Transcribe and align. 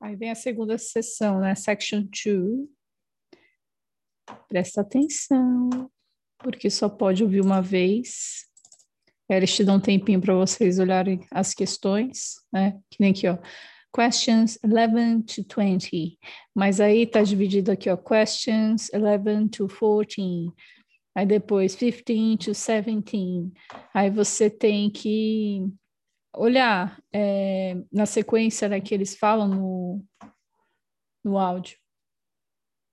Aí 0.00 0.14
vem 0.16 0.30
a 0.30 0.34
segunda 0.34 0.78
sessão, 0.78 1.40
né? 1.40 1.54
Section 1.54 2.02
2. 2.02 2.68
Presta 4.48 4.82
atenção, 4.82 5.90
porque 6.38 6.70
só 6.70 6.88
pode 6.88 7.22
ouvir 7.22 7.40
uma 7.40 7.60
vez. 7.60 8.46
Eles 9.28 9.54
te 9.54 9.64
dão 9.64 9.76
um 9.76 9.80
tempinho 9.80 10.20
para 10.20 10.34
vocês 10.34 10.78
olharem 10.78 11.26
as 11.30 11.52
questões, 11.52 12.36
né? 12.52 12.78
Que 12.90 12.98
nem 13.00 13.10
aqui, 13.10 13.28
ó. 13.28 13.38
Questions 13.94 14.58
11 14.64 15.44
to 15.44 15.60
20. 15.60 16.18
Mas 16.54 16.80
aí 16.80 17.06
tá 17.06 17.22
dividido 17.22 17.72
aqui, 17.72 17.90
ó. 17.90 17.96
Questions 17.96 18.90
11 18.92 19.48
to 19.50 19.66
14. 19.66 20.52
Aí 21.14 21.26
depois 21.26 21.74
15 21.74 22.36
to 22.36 22.52
17. 22.52 23.52
Aí 23.92 24.10
você 24.10 24.48
tem 24.48 24.90
que 24.90 25.66
olhar 26.34 27.00
é, 27.12 27.74
na 27.92 28.06
sequência 28.06 28.68
né, 28.68 28.80
que 28.80 28.94
eles 28.94 29.16
falam 29.16 29.48
no, 29.48 30.04
no 31.24 31.38
áudio. 31.38 31.78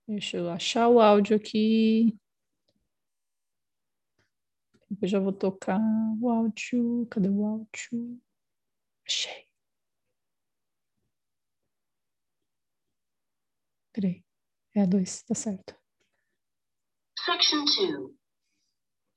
Deixa 0.08 0.36
eu 0.36 0.50
achar 0.50 0.88
o 0.88 1.00
áudio 1.00 1.36
aqui. 1.36 2.16
Eu 5.02 5.08
já 5.08 5.18
vou 5.18 5.32
tocar 5.32 5.80
o 6.20 6.28
áudio. 6.30 7.06
Cadê 7.10 7.28
o 7.28 7.44
áudio? 7.44 8.22
Achei. 9.06 9.46
Peraí. 13.92 14.24
É 14.74 14.82
a 14.82 14.86
dois, 14.86 15.22
tá 15.22 15.34
certo. 15.34 15.74
Section 17.24 17.64
2. 17.64 18.14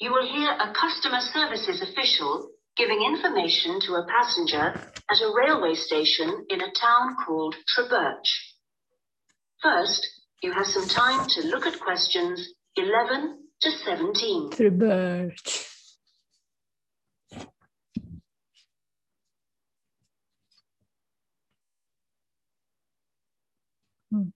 You 0.01 0.13
will 0.13 0.25
hear 0.25 0.51
a 0.59 0.73
customer 0.73 1.21
services 1.21 1.81
official 1.81 2.58
giving 2.79 3.03
information 3.03 3.77
to 3.81 3.95
a 3.95 4.05
passenger 4.05 4.73
at 5.11 5.21
a 5.21 5.33
railway 5.35 5.75
station 5.75 6.45
in 6.49 6.61
a 6.61 6.71
town 6.71 7.13
called 7.25 7.53
Trebirch. 7.67 8.29
First, 9.61 10.07
you 10.41 10.53
have 10.53 10.65
some 10.65 10.87
time 10.87 11.27
to 11.27 11.47
look 11.47 11.67
at 11.67 11.77
questions 11.77 12.53
11 12.77 13.37
to 13.61 13.71
17. 13.71 14.51
Trebirch. 14.51 15.67
Hum. 24.09 24.31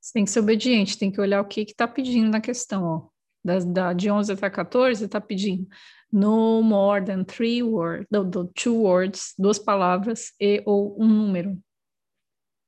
Você 0.00 0.12
tem 0.12 0.24
que 0.24 0.30
ser 0.32 0.40
obediente, 0.40 0.98
tem 0.98 1.12
que 1.12 1.20
olhar 1.20 1.40
o 1.40 1.44
que 1.46 1.60
está 1.60 1.86
pedindo 1.86 2.28
na 2.28 2.40
questão. 2.40 2.82
Ó. 2.84 3.12
Da, 3.44 3.58
da, 3.60 3.92
de 3.92 4.10
11 4.10 4.32
até 4.32 4.50
14, 4.50 5.04
está 5.04 5.20
pedindo 5.20 5.68
no 6.12 6.62
more 6.62 7.00
than 7.00 7.24
three 7.24 7.62
words, 7.62 8.06
do, 8.10 8.22
do, 8.22 8.52
two 8.54 8.74
words, 8.74 9.34
duas 9.38 9.58
palavras 9.58 10.32
e 10.38 10.62
ou 10.66 10.94
um 11.00 11.08
número. 11.08 11.58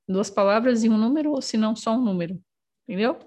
Duas 0.09 0.31
palavras 0.31 0.83
e 0.83 0.89
um 0.89 0.97
número, 0.97 1.33
ou 1.33 1.43
se 1.43 1.57
não, 1.57 1.77
só 1.77 1.93
um 1.93 2.03
número. 2.03 2.41
Entendeu? 2.89 3.19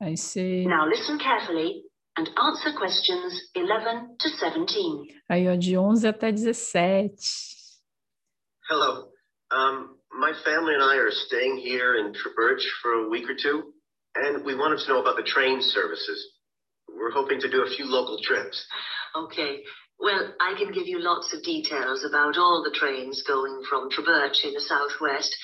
Aí 0.00 0.16
você. 0.16 0.64
Now 0.66 0.86
listen 0.86 1.18
carefully 1.18 1.82
and 2.18 2.28
answer 2.38 2.72
questions 2.74 3.50
11 3.54 4.16
to 4.18 4.28
17. 4.30 5.22
Aí, 5.28 5.48
ó, 5.48 5.56
de 5.56 5.76
11 5.76 6.08
até 6.08 6.32
17. 6.32 7.14
Hello. 8.68 9.10
Um, 9.52 9.96
my 10.12 10.32
family 10.44 10.74
and 10.74 10.82
I 10.82 10.96
are 10.96 11.10
staying 11.10 11.58
here 11.58 11.96
in 11.96 12.12
Trebirch 12.12 12.62
for 12.82 12.92
a 12.92 13.08
week 13.08 13.28
or 13.28 13.34
two, 13.34 13.74
and 14.14 14.44
we 14.44 14.54
wanted 14.54 14.78
to 14.80 14.88
know 14.88 15.00
about 15.00 15.16
the 15.16 15.22
train 15.22 15.60
services. 15.60 16.39
We're 17.00 17.10
hoping 17.10 17.40
to 17.40 17.50
do 17.50 17.64
a 17.64 17.70
few 17.70 17.86
local 17.86 18.18
trips. 18.22 18.62
Okay. 19.16 19.64
Well, 19.98 20.34
I 20.40 20.54
can 20.58 20.72
give 20.72 20.86
you 20.86 21.00
lots 21.00 21.32
of 21.32 21.42
details 21.42 22.04
about 22.04 22.36
all 22.36 22.62
the 22.62 22.76
trains 22.76 23.22
going 23.26 23.62
from 23.68 23.90
Trebirch 23.90 24.44
in 24.44 24.52
the 24.52 24.60
southwest. 24.60 25.34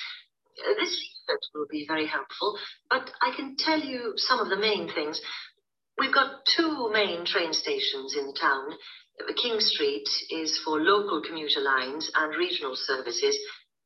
Uh, 0.57 0.73
this 0.79 0.93
leaflet 1.27 1.43
will 1.53 1.67
be 1.69 1.85
very 1.87 2.05
helpful, 2.05 2.57
but 2.89 3.09
I 3.21 3.35
can 3.35 3.55
tell 3.57 3.79
you 3.79 4.13
some 4.17 4.39
of 4.39 4.49
the 4.49 4.55
main 4.57 4.89
things. 4.93 5.19
We've 5.97 6.13
got 6.13 6.45
two 6.45 6.89
main 6.93 7.25
train 7.25 7.53
stations 7.53 8.15
in 8.17 8.27
the 8.27 8.37
town. 8.39 8.69
King 9.41 9.59
Street 9.59 10.07
is 10.29 10.59
for 10.63 10.79
local 10.79 11.21
commuter 11.21 11.61
lines 11.61 12.11
and 12.15 12.37
regional 12.37 12.75
services. 12.75 13.37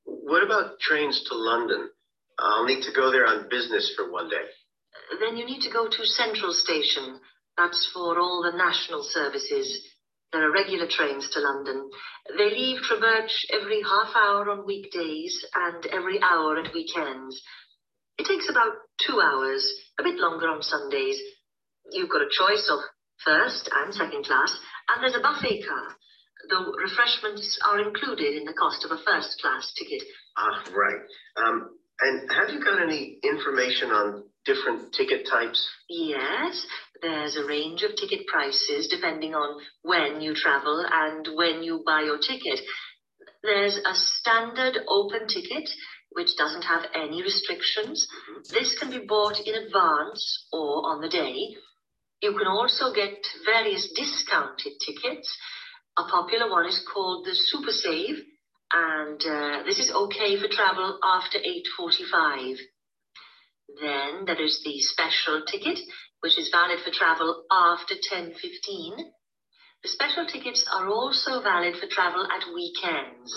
What 0.03 0.43
about 0.43 0.79
trains 0.79 1.23
to 1.29 1.35
London? 1.35 1.89
I'll 2.37 2.65
need 2.65 2.83
to 2.83 2.91
go 2.93 3.11
there 3.11 3.25
on 3.25 3.47
business 3.49 3.93
for 3.95 4.11
one 4.11 4.29
day. 4.29 4.43
Then 5.19 5.37
you 5.37 5.45
need 5.45 5.61
to 5.61 5.71
go 5.71 5.87
to 5.87 6.05
Central 6.05 6.53
Station. 6.53 7.19
That's 7.57 7.89
for 7.93 8.19
all 8.19 8.41
the 8.43 8.57
national 8.57 9.03
services. 9.03 9.87
There 10.31 10.47
are 10.47 10.51
regular 10.51 10.87
trains 10.87 11.29
to 11.31 11.39
London. 11.39 11.89
They 12.37 12.49
leave 12.49 12.81
Trebirch 12.81 13.45
every 13.51 13.81
half 13.81 14.15
hour 14.15 14.49
on 14.49 14.65
weekdays 14.65 15.45
and 15.53 15.85
every 15.87 16.21
hour 16.21 16.57
at 16.57 16.73
weekends. 16.73 17.41
It 18.17 18.25
takes 18.25 18.49
about 18.49 18.73
two 19.05 19.19
hours, 19.19 19.67
a 19.99 20.03
bit 20.03 20.15
longer 20.15 20.47
on 20.47 20.61
Sundays. 20.61 21.19
You've 21.91 22.09
got 22.09 22.21
a 22.21 22.31
choice 22.31 22.69
of 22.71 22.79
first 23.25 23.69
and 23.73 23.93
second 23.93 24.25
class, 24.25 24.57
and 24.89 25.03
there's 25.03 25.15
a 25.15 25.21
buffet 25.21 25.63
car, 25.67 25.95
though 26.49 26.71
refreshments 26.73 27.59
are 27.67 27.81
included 27.81 28.37
in 28.37 28.45
the 28.45 28.53
cost 28.53 28.85
of 28.85 28.91
a 28.91 29.03
first 29.03 29.39
class 29.41 29.73
ticket. 29.77 30.03
Ah, 30.37 30.63
right. 30.73 31.01
Um, 31.35 31.69
and 31.99 32.31
have 32.31 32.49
you 32.49 32.63
got 32.63 32.81
any 32.81 33.19
information 33.23 33.91
on 33.91 34.23
different 34.45 34.93
ticket 34.93 35.27
types? 35.29 35.67
Yes, 35.89 36.65
there's 37.01 37.35
a 37.35 37.45
range 37.45 37.83
of 37.83 37.95
ticket 37.95 38.27
prices 38.27 38.87
depending 38.87 39.33
on 39.35 39.59
when 39.83 40.21
you 40.21 40.33
travel 40.33 40.85
and 40.91 41.27
when 41.35 41.63
you 41.63 41.83
buy 41.85 42.01
your 42.01 42.17
ticket. 42.17 42.59
There's 43.43 43.77
a 43.77 43.93
standard 43.93 44.79
open 44.87 45.27
ticket, 45.27 45.67
which 46.11 46.35
doesn't 46.37 46.63
have 46.63 46.85
any 46.93 47.23
restrictions. 47.23 48.07
This 48.49 48.77
can 48.77 48.89
be 48.89 48.99
bought 48.99 49.39
in 49.45 49.55
advance 49.55 50.47
or 50.51 50.85
on 50.85 51.01
the 51.01 51.09
day. 51.09 51.55
You 52.21 52.33
can 52.37 52.47
also 52.47 52.93
get 52.93 53.25
various 53.45 53.91
discounted 53.95 54.73
tickets. 54.85 55.35
A 55.97 56.03
popular 56.03 56.49
one 56.49 56.67
is 56.67 56.85
called 56.93 57.25
the 57.25 57.33
Super 57.33 57.71
Save, 57.71 58.21
and 58.71 59.25
uh, 59.25 59.63
this 59.65 59.79
is 59.79 59.91
okay 59.91 60.39
for 60.39 60.47
travel 60.47 60.99
after 61.03 61.39
8.45. 61.79 62.57
Then 63.79 64.25
there 64.25 64.41
is 64.41 64.61
the 64.63 64.79
special 64.81 65.43
ticket, 65.45 65.79
which 66.21 66.37
is 66.37 66.49
valid 66.49 66.79
for 66.83 66.91
travel 66.91 67.45
after 67.51 67.95
10.15. 67.95 68.33
The 69.83 69.89
special 69.89 70.25
tickets 70.25 70.67
are 70.71 70.89
also 70.89 71.41
valid 71.41 71.77
for 71.77 71.87
travel 71.87 72.27
at 72.31 72.53
weekends. 72.53 73.33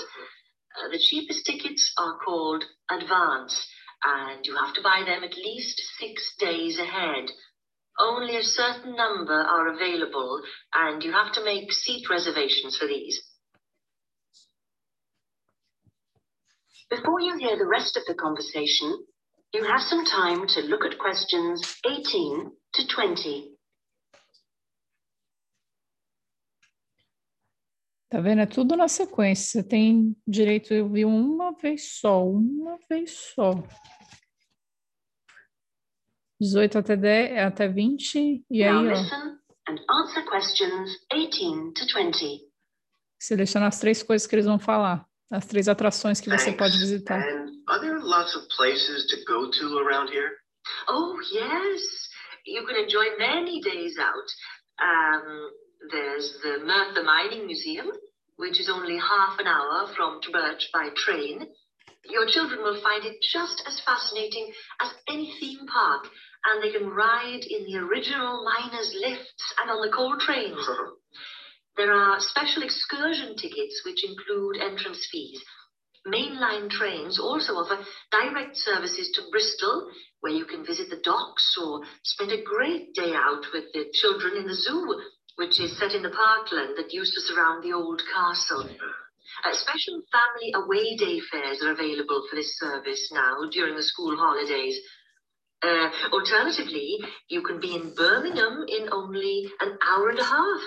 Uh, 0.77 0.89
the 0.89 0.99
cheapest 0.99 1.47
tickets 1.47 1.93
are 1.97 2.19
called 2.19 2.65
advance, 2.91 3.67
and 4.03 4.44
you 4.44 4.56
have 4.56 4.75
to 4.75 4.83
buy 4.83 5.05
them 5.06 5.25
at 5.25 5.37
least 5.37 5.81
six 5.99 6.34
days 6.39 6.78
ahead. 6.78 7.31
Only 7.99 8.37
a 8.37 8.43
certain 8.43 8.97
number 8.97 9.41
are 9.41 9.69
available, 9.69 10.43
and 10.75 11.03
you 11.03 11.12
have 11.12 11.33
to 11.34 11.44
make 11.44 11.73
seat 11.73 12.11
reservations 12.11 12.77
for 12.77 12.87
these. 12.87 13.23
Before 16.91 17.21
you 17.21 17.39
hear 17.39 17.56
the 17.56 17.67
rest 17.67 17.97
of 17.97 18.05
the 18.06 18.15
conversation, 18.15 19.06
you 19.55 19.65
have 19.65 19.83
some 19.83 20.05
time 20.05 20.47
to 20.49 20.63
look 20.63 20.85
at 20.85 20.99
questions 20.99 21.63
18 21.87 22.51
to 22.75 22.83
20. 22.87 23.51
Tá 28.11 28.21
vendo? 28.21 28.43
É 28.43 28.47
tudo 28.47 28.77
na 28.77 28.89
sequência. 28.89 29.63
Você 29.63 29.69
tem 29.69 30.17
direito 30.27 30.75
a 30.75 30.83
ouvir 30.83 31.05
uma 31.05 31.53
vez 31.53 31.99
só, 31.99 32.25
uma 32.25 32.79
vez 32.89 33.33
só. 33.35 33.53
18 36.41 36.79
até 36.79 36.97
10, 36.97 37.39
até 37.39 37.69
20, 37.69 38.45
e 38.51 38.65
Now 38.65 38.81
aí, 38.81 38.89
ó, 38.89 39.71
and 39.71 39.79
answer 39.89 40.25
questions 40.29 40.91
18 41.11 41.73
to 41.73 41.87
20. 41.95 42.41
seleciona 43.19 43.69
as 43.69 43.79
três 43.79 44.03
coisas 44.03 44.27
que 44.27 44.35
eles 44.35 44.45
vão 44.45 44.59
falar, 44.59 45.09
as 45.31 45.47
três 45.47 45.69
atrações 45.69 46.21
que 46.21 46.29
você 46.29 46.47
Thanks. 46.47 46.59
pode 46.59 46.79
visitar. 46.79 47.21
And 47.21 47.50
are 47.69 47.81
there 47.81 47.99
lots 47.99 48.35
of 48.37 48.47
places 48.56 49.06
to 49.09 49.17
go 49.26 49.50
to 49.50 49.79
around 49.79 50.11
here? 50.11 50.31
Oh, 50.88 51.19
yes. 51.32 51.82
You 52.47 52.65
can 52.67 52.76
enjoy 52.76 53.17
many 53.19 53.61
days 53.61 53.97
out. 53.99 54.29
Um, 54.81 55.50
there's 55.91 56.38
the 56.43 56.65
Merthyr 56.65 57.03
Mining 57.03 57.47
Museum, 57.47 57.91
which 58.37 58.61
is 58.61 58.69
only 58.69 58.99
half 58.99 59.38
an 59.38 59.47
hour 59.47 59.88
from 59.97 60.21
Trebirch 60.21 60.71
by 60.73 60.88
train. 60.97 61.47
Your 62.05 62.26
children 62.26 62.62
will 62.62 62.81
find 62.82 63.05
it 63.05 63.17
just 63.32 63.62
as 63.67 63.81
fascinating 63.81 64.53
as 64.81 64.91
any 65.09 65.35
theme 65.41 65.67
park, 65.67 66.06
and 66.47 66.62
they 66.62 66.71
can 66.71 66.88
ride 66.91 67.44
in 67.49 67.65
the 67.65 67.79
original 67.79 68.44
miners' 68.44 68.94
lifts 69.00 69.55
and 69.61 69.71
on 69.71 69.81
the 69.81 69.93
coal 69.94 70.17
trains. 70.19 70.69
There 71.76 71.93
are 71.93 72.21
special 72.21 72.62
excursion 72.62 73.37
tickets 73.37 73.82
which 73.85 74.05
include 74.05 74.62
entrance 74.62 75.09
fees. 75.11 75.43
Mainline 76.06 76.71
trains 76.71 77.19
also 77.19 77.55
offer 77.55 77.85
direct 78.12 78.56
services 78.56 79.11
to 79.12 79.23
Bristol, 79.31 79.91
where 80.21 80.32
you 80.32 80.44
can 80.44 80.65
visit 80.65 80.91
the 80.91 81.00
docks 81.03 81.56
or 81.61 81.82
spend 82.03 82.31
a 82.31 82.43
great 82.43 82.94
day 82.94 83.12
out 83.15 83.47
with 83.53 83.73
the 83.73 83.87
children 83.93 84.37
in 84.37 84.47
the 84.47 84.55
zoo, 84.55 85.00
which 85.37 85.59
is 85.59 85.76
set 85.79 85.94
in 85.94 86.03
the 86.03 86.11
parkland 86.11 86.76
that 86.76 86.93
used 86.93 87.15
to 87.15 87.21
surround 87.23 87.65
the 87.65 87.73
old 87.73 88.03
castle. 88.12 88.69
Uh, 89.44 89.53
special 89.53 90.00
family 90.12 90.53
away 90.55 90.94
day 90.97 91.19
fares 91.32 91.62
are 91.62 91.73
available 91.73 92.25
for 92.29 92.37
this 92.37 92.56
service 92.59 93.11
now 93.12 93.49
during 93.50 93.75
the 93.75 93.82
school 93.82 94.17
holidays. 94.17 94.79
Uh, 95.62 95.91
alternatively, 96.12 96.99
you 97.29 97.43
can 97.43 97.59
be 97.59 97.75
in 97.75 97.94
Birmingham 97.94 98.65
in 98.69 98.93
only 98.93 99.50
an 99.61 99.76
hour 99.82 100.11
and 100.11 100.19
a 100.19 100.25
half, 100.25 100.61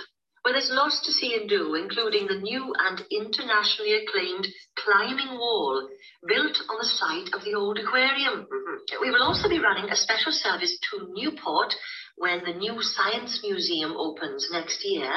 there's 0.53 0.69
lots 0.71 1.01
to 1.05 1.11
see 1.11 1.35
and 1.35 1.49
do, 1.49 1.75
including 1.75 2.27
the 2.27 2.39
new 2.39 2.73
and 2.77 3.01
internationally 3.11 3.93
acclaimed 3.93 4.47
climbing 4.75 5.37
wall 5.37 5.89
built 6.27 6.57
on 6.69 6.77
the 6.79 6.85
site 6.85 7.33
of 7.33 7.43
the 7.43 7.55
old 7.55 7.79
aquarium. 7.79 8.45
Mhm. 8.45 9.01
We 9.01 9.11
will 9.11 9.23
also 9.23 9.49
be 9.49 9.59
running 9.59 9.89
a 9.89 9.95
special 9.95 10.31
service 10.31 10.77
to 10.89 11.07
Newport 11.13 11.73
when 12.15 12.43
the 12.43 12.53
new 12.53 12.81
Science 12.81 13.41
Museum 13.43 13.95
opens 13.97 14.49
next 14.51 14.83
year, 14.85 15.11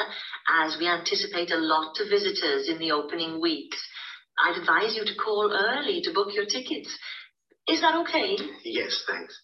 as 0.48 0.76
we 0.78 0.86
anticipate 0.86 1.50
a 1.50 1.56
lot 1.56 2.00
of 2.00 2.08
visitors 2.08 2.68
in 2.68 2.78
the 2.78 2.92
opening 2.92 3.40
weeks. 3.40 3.80
I'd 4.38 4.56
advise 4.56 4.96
you 4.96 5.04
to 5.04 5.14
call 5.14 5.52
early 5.52 6.00
to 6.02 6.12
book 6.12 6.34
your 6.34 6.46
tickets. 6.46 6.98
Is 7.68 7.80
that 7.82 7.94
okay? 7.96 8.38
Yes, 8.64 9.02
thanks. 9.06 9.38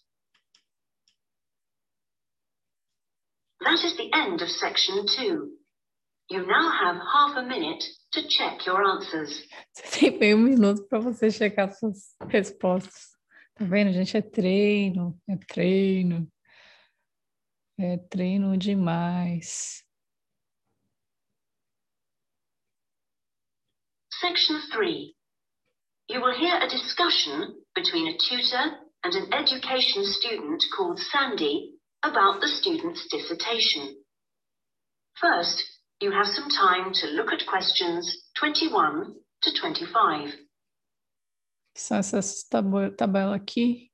That 3.61 3.83
is 3.83 3.95
the 3.97 4.11
end 4.13 4.41
of 4.41 4.49
section 4.49 5.05
two. 5.07 5.57
You 6.29 6.45
now 6.45 6.69
have 6.69 6.97
half 6.97 7.37
a 7.37 7.43
minute 7.43 7.83
to 8.11 8.27
check 8.27 8.65
your 8.65 8.83
answers. 8.83 9.47
Você 9.73 10.11
tem 10.11 10.19
meio 10.19 10.37
minuto 10.37 10.85
para 10.87 10.99
você 10.99 11.31
checar 11.31 11.71
suas 11.73 12.15
respostas. 12.27 13.15
Tá 13.55 13.63
vendo, 13.63 13.89
A 13.89 13.91
gente? 13.93 14.17
É 14.17 14.21
treino, 14.21 15.17
é 15.27 15.37
treino. 15.37 16.27
É 17.79 17.97
treino 17.97 18.57
demais. 18.57 19.85
Section 24.19 24.59
3. 24.71 25.13
You 26.09 26.21
will 26.21 26.33
hear 26.33 26.57
a 26.57 26.67
discussion 26.67 27.53
between 27.75 28.07
a 28.07 28.17
tutor 28.17 28.79
and 29.03 29.13
an 29.15 29.33
education 29.33 30.03
student 30.03 30.63
called 30.75 30.99
Sandy 30.99 31.77
about 32.03 32.41
the 32.41 32.47
student's 32.47 33.07
dissertation. 33.09 33.95
First, 35.19 35.76
you 36.01 36.11
have 36.11 36.27
some 36.27 36.49
time 36.49 36.91
to 36.93 37.07
look 37.15 37.33
at 37.33 37.45
questions 37.45 38.29
21 38.39 39.15
to 39.41 39.51
25. 39.51 40.47
São 41.75 41.97
essas 41.97 42.43
tabela 42.97 43.35
aqui. 43.35 43.91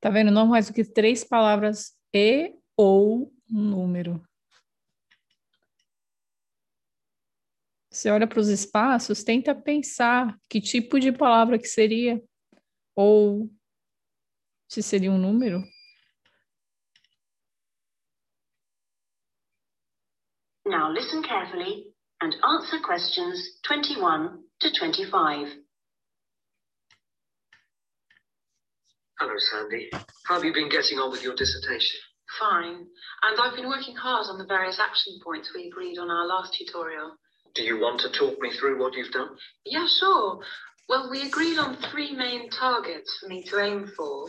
Tá 0.00 0.10
vendo? 0.10 0.30
Não 0.30 0.46
mais 0.46 0.68
do 0.68 0.74
que 0.74 0.84
três 0.84 1.24
palavras 1.24 1.94
e 2.12 2.54
ou 2.76 3.32
um 3.50 3.60
número. 3.60 4.22
Você 7.90 8.10
olha 8.10 8.26
para 8.26 8.40
os 8.40 8.48
espaços, 8.48 9.22
tenta 9.22 9.54
pensar 9.54 10.36
que 10.48 10.60
tipo 10.60 10.98
de 10.98 11.12
palavra 11.12 11.58
que 11.58 11.68
seria, 11.68 12.20
ou 12.94 13.48
se 14.68 14.82
seria 14.82 15.12
um 15.12 15.18
número. 15.18 15.62
Now 20.66 20.90
listen 20.90 21.22
carefully 21.22 21.86
and 22.22 22.34
answer 22.42 22.78
questions 22.82 23.58
21 23.66 24.38
to 24.60 24.72
25. 24.72 25.48
Hello, 29.18 29.34
Sandy. 29.36 29.90
How 30.26 30.34
have 30.36 30.44
you 30.44 30.54
been 30.54 30.70
getting 30.70 30.98
on 30.98 31.10
with 31.10 31.22
your 31.22 31.34
dissertation? 31.34 32.00
Fine. 32.40 32.86
And 33.22 33.40
I've 33.40 33.54
been 33.54 33.68
working 33.68 33.94
hard 33.94 34.26
on 34.28 34.38
the 34.38 34.46
various 34.46 34.80
action 34.80 35.18
points 35.22 35.52
we 35.54 35.66
agreed 35.68 35.98
on 35.98 36.10
our 36.10 36.26
last 36.26 36.54
tutorial. 36.54 37.12
Do 37.54 37.62
you 37.62 37.78
want 37.78 38.00
to 38.00 38.10
talk 38.10 38.40
me 38.40 38.50
through 38.50 38.80
what 38.80 38.94
you've 38.94 39.12
done? 39.12 39.36
Yeah, 39.66 39.86
sure. 39.86 40.40
Well, 40.88 41.10
we 41.10 41.28
agreed 41.28 41.58
on 41.58 41.76
three 41.76 42.16
main 42.16 42.48
targets 42.48 43.18
for 43.20 43.28
me 43.28 43.42
to 43.44 43.60
aim 43.60 43.92
for. 43.96 44.28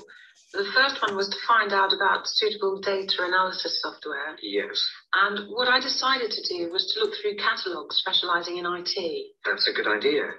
The 0.56 0.72
first 0.74 1.02
one 1.02 1.16
was 1.18 1.28
to 1.30 1.38
find 1.48 1.74
out 1.74 1.92
about 1.92 2.28
suitable 2.28 2.80
data 2.80 3.24
analysis 3.28 3.82
software. 3.82 4.38
Yes, 4.42 4.80
And 5.14 5.50
what 5.52 5.68
I 5.68 5.80
decided 5.82 6.32
to 6.32 6.42
do 6.48 6.72
was 6.72 6.88
to 6.94 7.00
look 7.04 7.14
through 7.22 7.36
catalogues 7.36 7.98
specialising 7.98 8.58
in 8.58 8.66
IT. 8.66 8.96
that's 9.44 9.68
a 9.68 9.74
good 9.74 9.88
idea. 9.88 10.32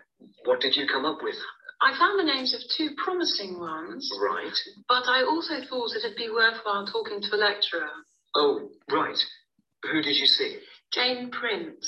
What 0.45 0.61
did 0.61 0.75
you 0.75 0.87
come 0.89 1.05
up 1.05 1.23
with? 1.23 1.37
I 1.83 1.93
found 1.99 2.19
the 2.19 2.25
names 2.33 2.55
of 2.55 2.61
two 2.77 2.95
promising 2.97 3.61
ones, 3.61 4.09
Right. 4.19 4.57
but 4.89 5.05
I 5.07 5.23
also 5.25 5.61
thought 5.69 5.93
it'd 5.95 6.17
be 6.17 6.31
worthwhile 6.31 6.87
talking 6.87 7.21
to 7.21 7.37
a 7.37 7.39
lecturer, 7.39 7.91
Oh, 8.35 8.71
right. 8.91 9.19
Who 9.93 10.01
did 10.03 10.17
you 10.17 10.27
see? 10.27 10.61
Jane 10.93 11.31
Prince. 11.31 11.87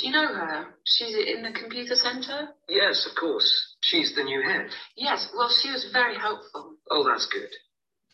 Do 0.00 0.06
you 0.06 0.12
know 0.12 0.28
her? 0.28 0.74
She's 0.86 1.14
in 1.14 1.42
the 1.42 1.52
computer 1.52 1.94
centre? 1.94 2.48
Yes, 2.68 3.06
of 3.08 3.14
course. 3.20 3.76
She's 3.82 4.14
the 4.14 4.24
new 4.24 4.40
head. 4.42 4.70
Yes, 4.96 5.28
well, 5.36 5.50
she 5.50 5.70
was 5.70 5.90
very 5.92 6.16
helpful. 6.16 6.76
Oh, 6.90 7.04
that's 7.06 7.26
good. 7.26 7.50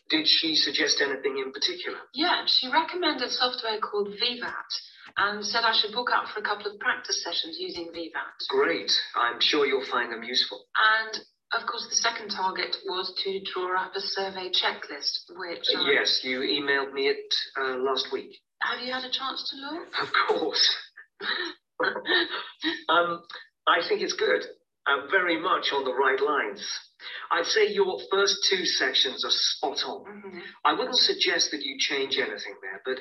Did 0.09 0.27
she 0.27 0.55
suggest 0.55 1.01
anything 1.01 1.37
in 1.43 1.51
particular? 1.53 1.97
Yeah, 2.13 2.43
she 2.45 2.67
recommended 2.67 3.29
software 3.31 3.79
called 3.79 4.09
VVAT 4.09 4.71
and 5.17 5.45
said 5.45 5.63
I 5.63 5.73
should 5.73 5.93
book 5.93 6.09
up 6.13 6.27
for 6.33 6.39
a 6.41 6.43
couple 6.43 6.71
of 6.71 6.79
practice 6.79 7.23
sessions 7.23 7.55
using 7.59 7.87
VVAT. 7.95 8.47
Great. 8.49 8.91
I'm 9.15 9.39
sure 9.39 9.65
you'll 9.65 9.85
find 9.89 10.11
them 10.11 10.23
useful. 10.23 10.65
And 10.75 11.23
of 11.53 11.65
course, 11.67 11.87
the 11.89 11.95
second 11.95 12.29
target 12.29 12.75
was 12.85 13.13
to 13.23 13.39
draw 13.53 13.81
up 13.85 13.95
a 13.95 14.01
survey 14.01 14.49
checklist, 14.51 15.31
which 15.37 15.67
I- 15.75 15.89
Yes, 15.91 16.19
you 16.23 16.39
emailed 16.39 16.91
me 16.93 17.07
it 17.07 17.33
uh, 17.57 17.77
last 17.77 18.11
week. 18.11 18.37
have 18.61 18.81
you 18.81 18.91
had 18.91 19.05
a 19.05 19.11
chance 19.11 19.49
to 19.51 19.55
look? 19.55 19.87
Of 20.01 20.09
course. 20.27 20.75
um, 22.89 23.23
I 23.67 23.81
think 23.87 24.01
it's 24.01 24.13
good. 24.13 24.43
Uh, 24.87 25.07
very 25.11 25.39
much 25.39 25.73
on 25.73 25.83
the 25.83 25.93
right 25.93 26.19
lines. 26.21 26.65
I'd 27.31 27.45
say 27.45 27.67
your 27.67 27.99
first 28.09 28.37
two 28.49 28.65
sections 28.65 29.25
are 29.25 29.31
spot 29.31 29.83
on. 29.85 30.05
Mhm. 30.05 30.41
I 30.63 30.73
wouldn't 30.73 30.95
suggest 30.97 31.51
that 31.51 31.61
you 31.61 31.77
change 31.77 32.17
anything 32.17 32.55
there, 32.61 32.81
but 32.85 32.99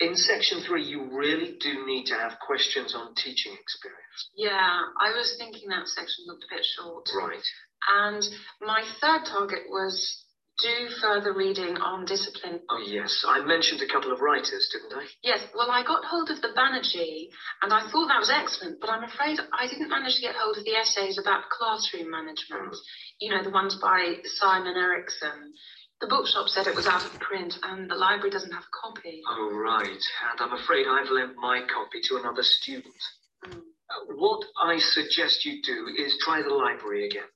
in 0.00 0.14
section 0.14 0.60
three, 0.60 0.84
you 0.84 1.02
really 1.10 1.56
do 1.58 1.84
need 1.86 2.06
to 2.06 2.14
have 2.14 2.38
questions 2.38 2.94
on 2.94 3.14
teaching 3.16 3.52
experience. 3.60 4.30
Yeah, 4.36 4.80
I 5.00 5.12
was 5.12 5.36
thinking 5.38 5.68
that 5.70 5.88
section 5.88 6.24
looked 6.28 6.44
a 6.44 6.54
bit 6.54 6.64
short. 6.64 7.08
Right. 7.16 7.44
And 7.88 8.22
my 8.60 8.84
third 9.00 9.24
target 9.26 9.64
was 9.68 10.24
do 10.58 10.88
further 11.00 11.32
reading 11.32 11.76
on 11.78 12.04
discipline. 12.04 12.60
Oh, 12.68 12.82
yes. 12.84 13.24
I 13.26 13.44
mentioned 13.44 13.80
a 13.80 13.86
couple 13.86 14.12
of 14.12 14.20
writers, 14.20 14.68
didn't 14.72 14.92
I? 14.98 15.06
Yes, 15.22 15.40
well, 15.54 15.70
I 15.70 15.84
got 15.84 16.04
hold 16.04 16.30
of 16.30 16.42
the 16.42 16.48
Banerjee, 16.48 17.28
and 17.62 17.72
I 17.72 17.88
thought 17.90 18.08
that 18.08 18.18
was 18.18 18.30
excellent, 18.30 18.80
but 18.80 18.90
I'm 18.90 19.04
afraid 19.04 19.38
I 19.52 19.68
didn't 19.68 19.88
manage 19.88 20.16
to 20.16 20.22
get 20.22 20.34
hold 20.34 20.56
of 20.56 20.64
the 20.64 20.74
essays 20.74 21.18
about 21.18 21.48
classroom 21.50 22.10
management. 22.10 22.74
You 23.20 23.30
know, 23.30 23.42
the 23.42 23.50
ones 23.50 23.78
by 23.80 24.16
Simon 24.24 24.76
Erickson. 24.76 25.54
The 26.00 26.06
bookshop 26.06 26.48
said 26.48 26.66
it 26.66 26.76
was 26.76 26.86
out 26.86 27.04
of 27.04 27.18
print, 27.18 27.54
and 27.62 27.90
the 27.90 27.94
library 27.96 28.30
doesn't 28.30 28.52
have 28.52 28.62
a 28.62 28.76
copy. 28.86 29.20
Oh, 29.28 29.50
right. 29.54 29.86
And 30.30 30.40
I'm 30.40 30.52
afraid 30.58 30.86
I've 30.86 31.10
lent 31.10 31.34
my 31.36 31.62
copy 31.66 32.00
to 32.08 32.16
another 32.18 32.42
student. 32.42 32.94
Mm. 33.44 33.58
Uh, 33.58 34.14
What 34.14 34.44
I 34.62 34.78
suggest 34.78 35.44
you 35.44 35.62
do 35.62 35.86
is 35.98 36.18
try 36.22 36.42
the 36.42 36.54
library 36.54 37.06
again. 37.06 37.26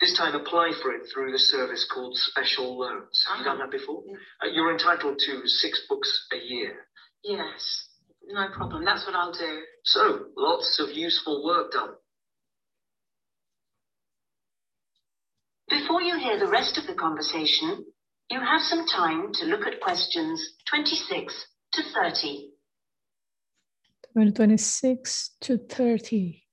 This 0.00 0.16
time 0.16 0.34
apply 0.34 0.72
for 0.82 0.92
it 0.92 1.08
through 1.12 1.32
the 1.32 1.38
service 1.38 1.86
called 1.92 2.16
Special 2.16 2.78
Loans. 2.78 3.24
Have 3.28 3.38
you 3.38 3.44
done 3.44 3.58
that 3.58 3.70
before? 3.70 4.02
Yeah. 4.06 4.16
Uh, 4.42 4.52
you're 4.52 4.72
entitled 4.72 5.18
to 5.20 5.46
six 5.46 5.86
books 5.88 6.26
a 6.32 6.36
year. 6.36 6.74
Yes, 7.24 7.88
no 8.26 8.48
problem. 8.54 8.84
That's 8.84 9.06
what 9.06 9.14
I'll 9.14 9.32
do. 9.32 9.62
So, 9.84 10.26
lots 10.36 10.78
of 10.80 10.90
useful 10.90 11.44
work 11.44 11.72
done. 11.72 11.90
Before 15.68 16.02
you 16.02 16.18
hear 16.18 16.38
the 16.38 16.48
rest 16.50 16.78
of 16.78 16.86
the 16.86 16.94
conversation, 16.94 17.84
you 18.30 18.40
have 18.40 18.60
some 18.60 18.86
time 18.86 19.32
to 19.34 19.46
look 19.46 19.66
at 19.66 19.80
questions 19.80 20.54
26 20.68 21.46
to 21.72 21.82
30. 21.82 22.50
26 24.34 25.30
to 25.40 25.58
30. 25.58 26.45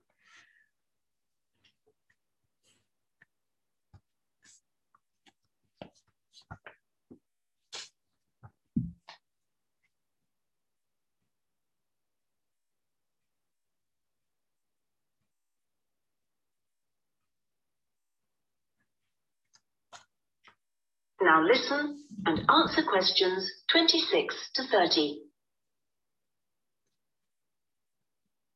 Now 21.24 21.42
listen 21.42 22.04
and 22.26 22.44
answer 22.52 22.84
questions 22.84 23.50
26 23.72 24.36
to 24.56 24.64
30. 24.64 25.22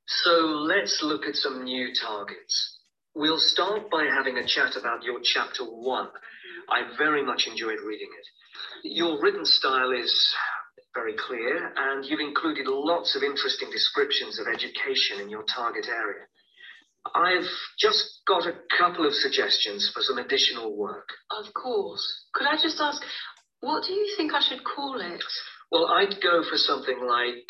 So, 0.06 0.32
let's 0.68 1.02
look 1.02 1.26
at 1.26 1.38
some 1.38 1.64
new 1.64 1.94
targets. 1.94 2.80
We'll 3.16 3.40
start 3.40 3.90
by 3.90 4.04
having 4.04 4.38
a 4.38 4.46
chat 4.46 4.76
about 4.76 5.04
your 5.04 5.22
chapter 5.24 5.64
one. 5.64 6.10
I 6.70 6.82
very 6.98 7.24
much 7.24 7.48
enjoyed 7.48 7.80
reading 7.88 8.10
it. 8.20 8.90
Your 8.92 9.22
written 9.22 9.46
style 9.46 9.92
is 9.92 10.36
very 10.94 11.14
clear, 11.14 11.72
and 11.78 12.04
you've 12.04 12.20
included 12.20 12.68
lots 12.68 13.16
of 13.16 13.24
interesting 13.24 13.70
descriptions 13.72 14.40
of 14.40 14.48
education 14.54 15.22
in 15.22 15.30
your 15.30 15.44
target 15.44 15.88
area. 15.88 16.26
I've 17.16 17.50
just 17.80 18.22
got 18.28 18.46
a 18.46 18.56
couple 18.78 19.06
of 19.06 19.14
suggestions 19.14 19.90
for 19.94 20.02
some 20.02 20.18
additional 20.18 20.76
work. 20.76 21.10
Of 21.32 21.54
course. 21.54 22.26
Could 22.34 22.48
I 22.48 22.56
just 22.62 22.80
ask, 22.80 23.02
what 23.62 23.84
do 23.86 23.94
you 23.94 24.14
think 24.18 24.34
I 24.34 24.42
should 24.42 24.64
call 24.64 25.00
it? 25.00 25.24
Well, 25.72 25.88
I'd 25.88 26.22
go 26.22 26.44
for 26.44 26.58
something 26.58 27.00
like 27.06 27.46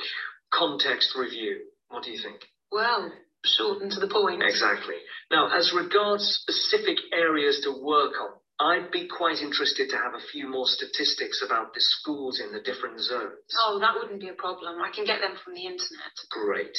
context 0.53 1.15
review. 1.17 1.59
What 1.89 2.03
do 2.03 2.11
you 2.11 2.21
think? 2.21 2.41
Well, 2.71 3.11
short 3.45 3.81
and 3.81 3.91
to 3.91 3.99
the 3.99 4.07
point. 4.07 4.41
Exactly. 4.43 4.95
Now, 5.31 5.49
as 5.55 5.73
regards 5.73 6.23
specific 6.23 6.97
areas 7.13 7.61
to 7.63 7.71
work 7.71 8.13
on, 8.19 8.31
I'd 8.59 8.89
be 8.91 9.07
quite 9.07 9.37
interested 9.39 9.89
to 9.89 9.97
have 9.97 10.15
a 10.15 10.25
few 10.31 10.49
more 10.49 10.65
statistics 10.65 11.43
about 11.45 11.73
the 11.75 11.81
schools 11.81 12.41
in 12.41 12.51
the 12.51 12.59
different 12.59 12.99
zones. 12.99 13.53
Oh, 13.59 13.77
that 13.79 13.93
wouldn't 13.93 14.19
be 14.19 14.29
a 14.29 14.33
problem. 14.33 14.81
I 14.81 14.89
can 14.89 15.05
get 15.05 15.21
them 15.21 15.37
from 15.43 15.53
the 15.53 15.65
internet. 15.65 16.13
Great. 16.31 16.75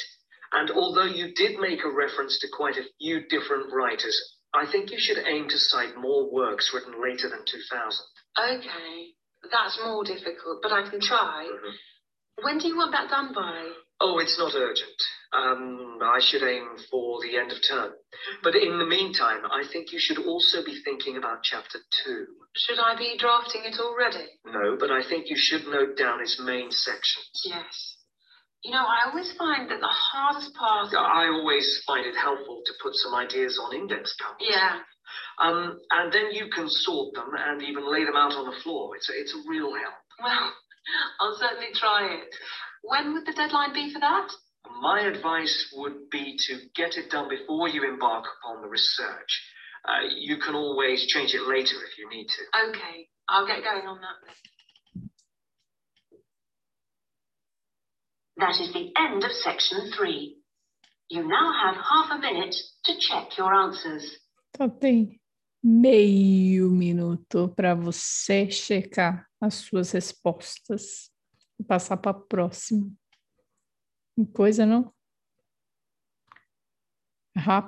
And 0.52 0.70
although 0.70 1.04
you 1.04 1.32
did 1.34 1.58
make 1.58 1.84
a 1.84 1.90
reference 1.90 2.38
to 2.40 2.48
quite 2.56 2.76
a 2.76 2.84
few 2.98 3.26
different 3.28 3.72
writers, 3.72 4.16
I 4.54 4.66
think 4.66 4.90
you 4.90 4.98
should 4.98 5.18
aim 5.26 5.48
to 5.48 5.58
cite 5.58 5.96
more 5.96 6.30
works 6.32 6.72
written 6.72 7.02
later 7.02 7.28
than 7.28 7.44
2000. 7.44 8.04
Okay, 8.38 9.14
that's 9.50 9.78
more 9.84 10.04
difficult, 10.04 10.62
but 10.62 10.72
I 10.72 10.88
can 10.88 11.00
try. 11.00 11.44
Mhm. 11.46 11.74
When 12.42 12.58
do 12.58 12.68
you 12.68 12.76
want 12.76 12.92
that 12.92 13.10
done 13.10 13.32
by? 13.32 13.72
Oh, 14.00 14.18
it's 14.20 14.38
not 14.38 14.54
urgent. 14.54 15.02
Um, 15.32 15.98
I 16.00 16.20
should 16.20 16.42
aim 16.44 16.78
for 16.88 17.20
the 17.20 17.36
end 17.36 17.50
of 17.50 17.60
term. 17.60 17.94
But 18.42 18.54
in 18.54 18.78
the 18.78 18.86
meantime, 18.86 19.44
I 19.50 19.64
think 19.66 19.92
you 19.92 19.98
should 19.98 20.18
also 20.24 20.62
be 20.64 20.80
thinking 20.82 21.16
about 21.16 21.42
chapter 21.42 21.80
two. 21.90 22.26
Should 22.54 22.78
I 22.78 22.94
be 22.94 23.16
drafting 23.18 23.64
it 23.64 23.78
already? 23.80 24.26
No, 24.44 24.76
but 24.76 24.90
I 24.92 25.02
think 25.02 25.28
you 25.28 25.36
should 25.36 25.66
note 25.66 25.96
down 25.96 26.20
its 26.20 26.38
main 26.38 26.70
sections. 26.70 27.42
Yes. 27.44 27.96
You 28.64 28.72
know, 28.72 28.82
I 28.82 29.08
always 29.08 29.32
find 29.38 29.70
that 29.70 29.80
the 29.80 29.86
hardest 29.86 30.54
part. 30.54 30.92
I 30.92 31.28
always 31.28 31.82
find 31.86 32.04
it 32.04 32.16
helpful 32.16 32.62
to 32.66 32.72
put 32.82 32.94
some 32.94 33.14
ideas 33.14 33.58
on 33.62 33.74
index 33.74 34.14
cards. 34.20 34.42
Yeah. 34.42 34.80
Um, 35.38 35.78
and 35.90 36.12
then 36.12 36.32
you 36.32 36.50
can 36.50 36.68
sort 36.68 37.14
them 37.14 37.30
and 37.38 37.62
even 37.62 37.90
lay 37.90 38.04
them 38.04 38.16
out 38.16 38.32
on 38.34 38.46
the 38.46 38.56
floor. 38.62 38.96
It's 38.96 39.08
a, 39.08 39.12
it's 39.14 39.34
a 39.34 39.48
real 39.48 39.72
help. 39.74 39.94
Well, 40.20 40.52
I'll 41.20 41.36
certainly 41.38 41.72
try 41.74 42.18
it. 42.18 42.34
When 42.82 43.14
would 43.14 43.26
the 43.26 43.32
deadline 43.32 43.72
be 43.72 43.92
for 43.92 44.00
that? 44.00 44.28
My 44.82 45.00
advice 45.00 45.72
would 45.76 46.10
be 46.10 46.36
to 46.48 46.58
get 46.74 46.96
it 46.96 47.10
done 47.10 47.28
before 47.28 47.68
you 47.68 47.88
embark 47.88 48.24
upon 48.42 48.62
the 48.62 48.68
research. 48.68 49.30
Uh, 49.84 50.02
you 50.18 50.36
can 50.38 50.54
always 50.54 51.06
change 51.06 51.32
it 51.32 51.42
later 51.46 51.76
if 51.86 51.96
you 51.98 52.08
need 52.10 52.26
to. 52.26 52.68
Okay, 52.68 53.08
I'll 53.28 53.46
get 53.46 53.62
going 53.62 53.86
on 53.86 54.00
that 54.00 54.18
then. 54.26 54.34
That 58.38 58.60
is 58.60 58.72
the 58.72 58.92
end 58.96 59.24
of 59.24 59.32
section 59.32 59.90
three. 59.96 60.36
You 61.10 61.26
now 61.26 61.52
have 61.52 61.76
half 61.76 62.10
a 62.12 62.18
minute 62.18 62.54
to 62.84 62.98
check 62.98 63.36
your 63.36 63.52
answers. 63.52 64.18
Então 64.50 64.68
tem 64.70 65.20
meio 65.62 66.70
minuto 66.70 67.48
para 67.56 67.74
você 67.74 68.50
checar 68.50 69.26
as 69.40 69.54
suas 69.54 69.90
respostas 69.92 71.10
e 71.58 71.64
passar 71.64 71.96
para 71.96 72.12
a 72.12 72.20
próxima. 72.20 72.88
Que 74.14 74.26
Coisa 74.26 74.64
não? 74.64 74.92
Rápido. 77.36 77.66